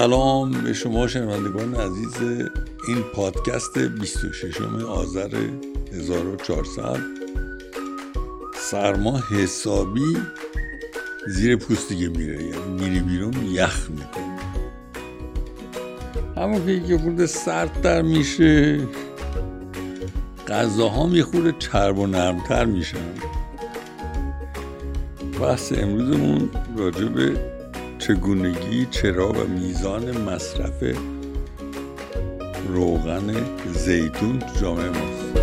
[0.00, 2.48] سلام به شما شنوندگان عزیز.
[2.88, 5.48] این پادکست 26 آذر
[5.92, 6.96] 1400
[8.54, 10.16] سرما حسابی
[11.28, 14.38] زیر پوست دیگه میره یعنی میری بیرون یخ می‌کنه.
[16.36, 18.80] همون که یه خورده سردتر میشه
[20.48, 23.14] غذاها یه خورده چرب و نرمتر میشن.
[25.40, 27.59] بحث امروزمون راجع به
[28.10, 30.96] چگونگی چرا و میزان مصرف
[32.68, 33.34] روغن
[33.74, 35.36] زیتون تو جامعه ماست؟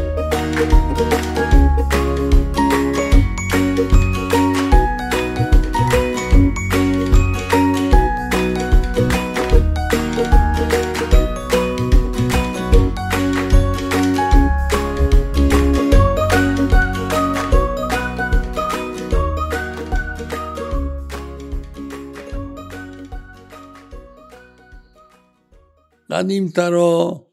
[26.28, 27.28] قدیمترا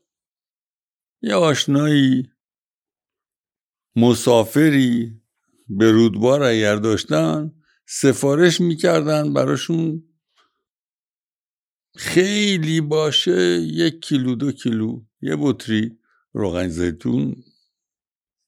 [1.22, 2.30] یه آشنایی.
[3.96, 5.22] مسافری
[5.68, 7.52] به رودبار اگر داشتن
[7.86, 10.02] سفارش می‌کردن براشون.
[11.96, 15.04] خیلی باشه یک کیلو دو کیلو.
[15.20, 15.98] یه بطری
[16.32, 17.44] روغن زیتون.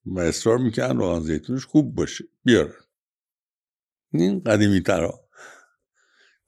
[0.05, 2.25] و اصرار می‌کردن روغن زیتونش خوب باشه.
[2.44, 2.84] بیارن.
[4.12, 5.28] این قدیمی ترا.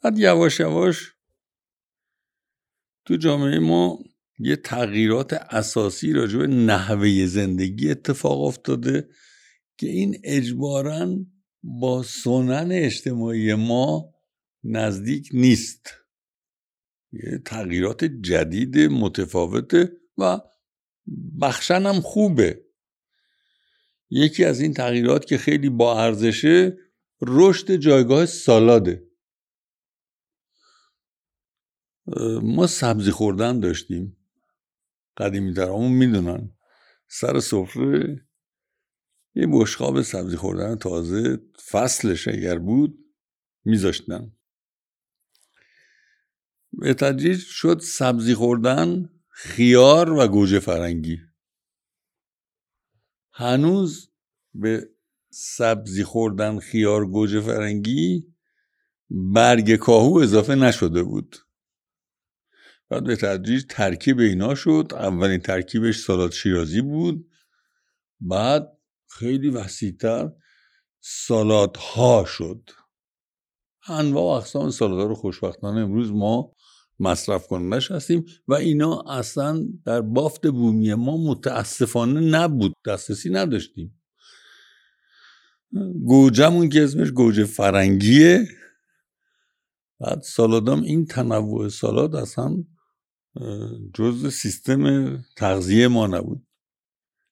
[0.03, 1.18] بعد یواش یواش
[3.09, 3.99] تو جامعه ما
[4.39, 9.09] یه تغییرات اساسی راجع به نحوه زندگی اتفاق افتاده
[9.79, 11.17] که این اجبارا
[11.63, 14.15] با سنن اجتماعی ما
[14.65, 15.91] نزدیک نیست.
[17.13, 20.41] یه تغییرات جدید متفاوته و
[21.41, 22.65] بخشن هم خوبه.
[24.11, 26.77] یکی از این تغییرات که خیلی با ارزشه
[27.23, 29.08] رشد جایگاه سالاده.
[32.43, 34.17] ما سبزی خوردن داشتیم.
[35.17, 36.51] قدیمی درامون می‌دونن.
[37.09, 38.27] سر سفره
[39.35, 41.39] یه بشقاب سبزی خوردن تازه
[41.71, 42.99] فصلش اگر بود
[43.65, 44.33] میذاشتن.
[46.73, 51.19] به تدریج شد سبزی خوردن خیار و گوجه فرنگی.
[53.33, 54.11] هنوز
[54.55, 54.91] به
[55.31, 58.35] سبزی خوردن خیار گوجه فرنگی
[59.11, 61.37] برگ کاهو اضافه نشده بود.
[62.91, 64.93] بعد به تدریج ترکیب اینا شد.
[64.95, 67.31] اولین ترکیبش سالات شیرازی بود.
[68.21, 68.79] بعد
[69.09, 70.33] خیلی وسیعتر
[71.01, 72.71] سالات ها شد.
[73.89, 76.53] انواع و اقسام سالات ها رو خوشبختانه امروز ما
[77.01, 82.73] مصرف کنندش هستیم و اینا اصلا در بافت بومی ما متاسفانه نبود.
[82.87, 84.01] دسترسی نداشتیم.
[86.07, 88.49] گوجمون که اسمش گوجه فرنگیه.
[90.01, 92.65] بعد سالادام این تنوع سالاد اصلا
[93.95, 96.47] جز سیستم تغذیه ما نبود.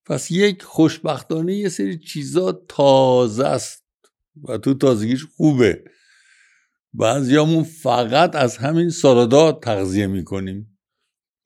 [0.04, 3.84] پس یک خوشبختانه یه سری چیزا تازه است
[4.44, 5.84] و تو تازگیش خوبه.
[6.94, 10.78] بعضیامون فقط از همین سالادات تغذیه می‌کنیم.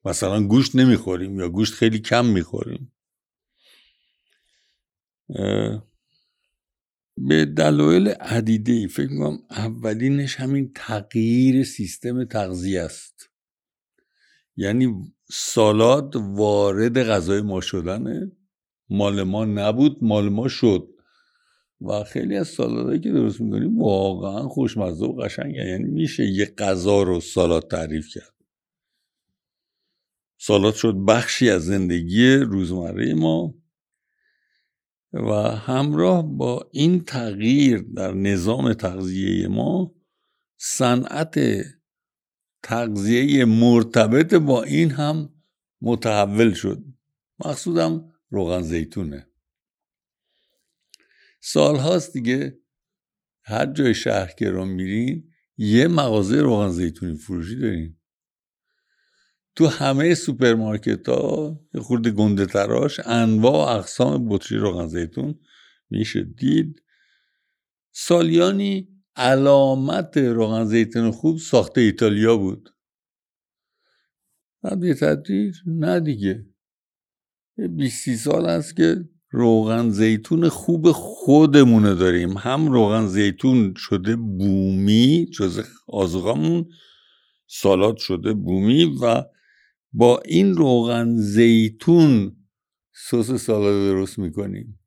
[0.05, 2.93] مثلا گوشت نمی‌خوریم یا گوشت خیلی کم می‌خوریم.
[7.17, 13.30] به دلایل عدیده فکر می‌کنم اولینش همین تغییر سیستم تغذیه است.
[14.61, 18.33] یعنی سالاد وارد غذای ما شدنه.
[18.91, 20.89] مال ما نبود مال ما شد.
[21.81, 27.03] و خیلی از سالادهایی که درست می‌کنیم واقعا خوشمزه و قشنگ یعنی میشه یه غذا
[27.03, 28.35] رو سالاد تعریف کرد.
[30.39, 33.55] سالاد شد بخشی از زندگی روزمره ما.
[35.13, 39.95] و همراه با این تغییر در نظام تغذیه ما
[40.57, 41.41] صنعت
[42.63, 45.35] تغذیه مرتبط با این هم
[45.83, 46.85] متحول شد.
[47.45, 49.27] مقصودم روغن زیتونه.
[51.41, 52.59] سال هاست دیگه
[53.43, 57.97] هر جای شهر که رو میرین یه مغازه روغن زیتونی فروشی دارین.
[59.57, 65.41] تو همه سوپرمارکت ها خورده گنده تراش انواع و اقسام بطری روغن زیتون
[65.91, 66.83] میشه دید.
[67.93, 72.71] سالیانی علامت روغن زیتون خوب ساخته ایتالیا بود.
[74.63, 76.47] بعد به تدریج نه دیگه.
[77.77, 82.37] بیستی سال است که روغن زیتون خوب خودمونه داریم.
[82.39, 86.69] هم روغن زیتون شده بومی جز آزوغامون
[87.47, 89.25] سالات شده بومی و
[89.93, 92.37] با این روغن زیتون
[92.93, 94.81] سس سالاد درست می‌کنیم.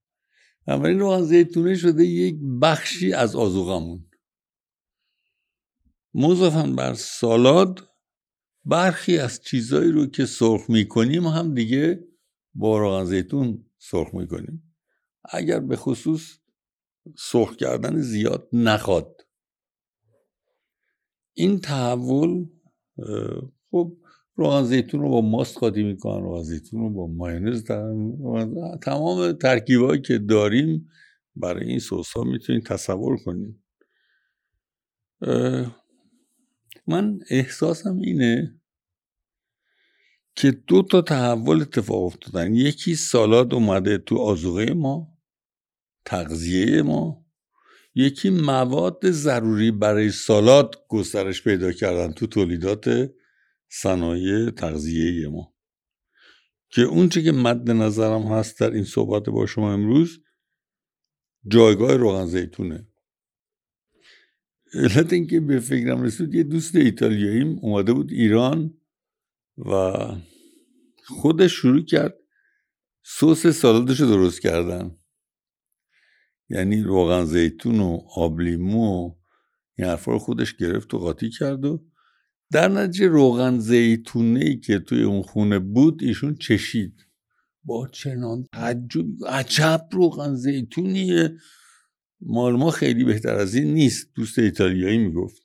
[0.68, 4.06] اما این روغن زیتونه شده یک بخشی از آزوغامون
[6.16, 7.90] مضافن بر سالاد
[8.66, 12.08] برخی از چیزهایی رو که سرخ می‌کنیم هم دیگه
[12.54, 14.76] با روغن زیتون سرخ می‌کنیم.
[15.26, 16.40] اگر به خصوص
[17.18, 19.22] سرخ کردن زیاد نخواد.
[21.34, 22.46] این تحول
[23.72, 23.98] خب
[24.36, 27.64] روغن زیتون رو با ماست قاطی می‌کنن روغن زیتون رو با ماینز
[28.82, 30.90] تمام ترکیبایی که داریم
[31.36, 33.64] برای این سس ها می‌تونید تصور کنید.
[36.88, 38.60] من احساسم اینه
[40.36, 42.56] که دو تا تحول اتفاق افتادن.
[42.56, 45.18] یکی سالاد اومده تو آزوغه ما
[46.06, 47.26] تغذیه ما.
[47.96, 53.12] یکی مواد ضروری برای سالاد گسترش پیدا کردن تو تولیدات
[53.70, 55.54] صنایع تغذیه ما.
[56.70, 60.20] که اونچه که مد نظرم هست در این صحبت با شما امروز
[61.48, 62.93] جایگاه روغن زیتونه.
[64.74, 68.74] علت اینکه به فکرم رسید یه دوست ایتالیاییم اومده بود ایران
[69.58, 69.94] و
[71.06, 72.16] خودش شروع کرد
[73.04, 74.98] سس سالادش رو درست کردن.
[76.50, 79.16] یعنی روغن زیتون و آب لیمو
[79.78, 81.86] این حرفا رو خودش گرفت و قاطی کرد و
[82.52, 87.06] در نتیجه روغن زیتونه ای که توی اون خونه بود ایشون چشید.
[87.64, 91.38] با چنان تعجب عجب روغن زیتونیه.
[92.26, 94.10] مال ما خیلی بهتر از این نیست.
[94.16, 95.42] دوست ایتالیایی می‌گفت.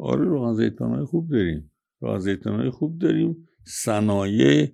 [0.00, 1.70] آره روغن زیتون های خوب داریم.
[2.00, 3.48] روغن زیتون های خوب داریم.
[3.64, 4.72] صنایع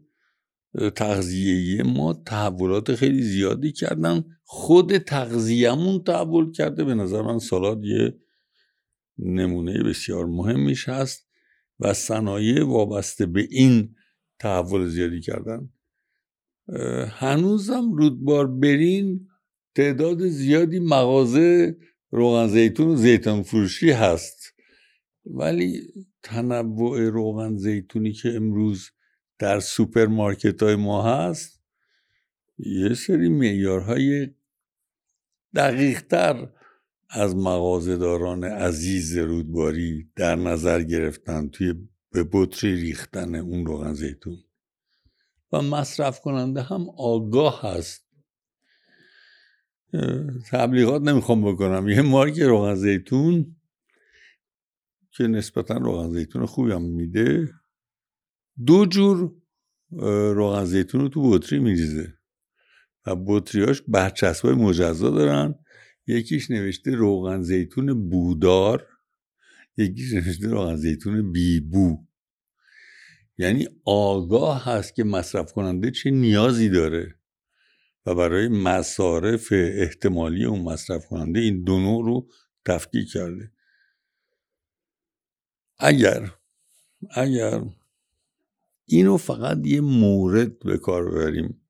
[0.96, 4.24] تغذیه ما تحولات خیلی زیادی کردن.
[4.44, 6.84] خود تغذیهمون تحول کرده.
[6.84, 8.18] به نظر من سالاد یه
[9.18, 11.28] نمونه بسیار مهمیش هست
[11.80, 13.94] و صنایع وابسته به این
[14.38, 15.68] تحول زیادی کردن.
[17.08, 19.28] هنوزم رودبار برین
[19.74, 21.76] تعداد زیادی مغازه
[22.10, 24.52] روغن زیتون و زیتون فروشی هست.
[25.26, 25.82] ولی
[26.22, 28.90] تنوع روغن زیتونی که امروز
[29.38, 31.62] در سوپرمارکت های ما هست
[32.58, 34.28] یه سری معیارهای
[35.54, 36.48] دقیق تر
[37.10, 41.74] از مغازهداران عزیز رودباری در نظر گرفتن توی
[42.12, 44.45] به بطری ریختن اون روغن زیتون.
[45.52, 48.06] و مصرف کننده هم آگاه هست.
[50.50, 51.88] تبلیغات نمی‌خوام بکنم.
[51.88, 53.56] یه مارک روغن زیتون
[55.10, 57.48] که نسبتا روغن زیتون خوبی هم میده
[58.66, 59.34] دو جور
[60.34, 62.14] روغن زیتون رو تو بطری میریزه
[63.06, 65.54] و بطریاش برچسب های مجزا دارن.
[66.06, 68.86] یکیش نوشته روغن زیتون بودار
[69.76, 72.06] یکیش نوشته روغن زیتون بیبو.
[73.38, 77.18] یعنی آگاه هست که مصرف کننده چه نیازی داره
[78.06, 82.28] و برای مصارف احتمالی اون مصرف کننده این دو نوع رو
[82.64, 83.52] تفکیک کرده.
[85.78, 86.32] اگر
[87.10, 87.62] اگر
[88.84, 91.62] اینو فقط یه مورد به کار ببریم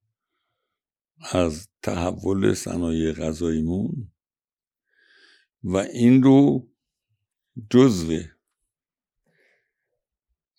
[1.33, 4.13] از تحول صنایع غذاییمون
[5.63, 6.69] و این رو
[7.71, 8.19] جزو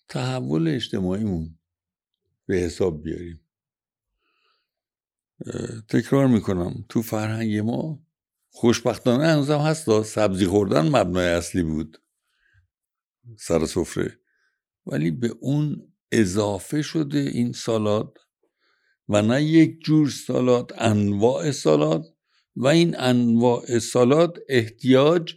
[0.08, 1.58] تحول اجتماعیمون
[2.46, 3.40] به حساب بیاریم.
[5.88, 6.84] تکرار می‌کنم.
[6.88, 8.06] تو فرهنگ ما
[8.50, 12.02] خوشبختانه هنوزم هست سبزی خوردن مبنای اصلی بود.
[13.38, 14.20] سر سفره.
[14.86, 18.18] ولی به اون اضافه شده این سالاد
[19.08, 22.04] و نه یک جور سالاد انواع سالاد
[22.56, 25.34] و این انواع سالاد احتیاج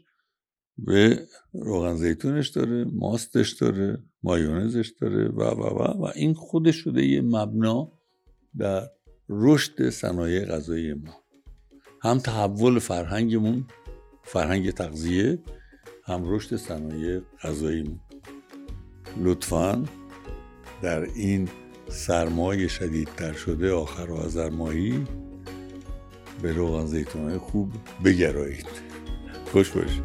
[0.77, 4.03] به روغن زیتونش داره ماستش داره.
[4.23, 7.91] مایونزش داره و و و و این خودش شده یه مبنا
[8.57, 8.89] در
[9.29, 11.21] رشد صنایع غذایی ما.
[12.01, 13.65] هم تحول فرهنگمون
[14.23, 15.39] فرهنگ تغذیه
[16.05, 17.99] هم رشد صنایع غذاییمون
[19.17, 19.85] لطفا
[20.81, 21.49] در این
[21.89, 25.05] سرمایه شدیدتر شده آخر و آذر ماهی
[26.41, 27.71] به روغن زیتون خوب
[28.05, 28.67] بگرایید.
[29.51, 30.03] خوش باشید.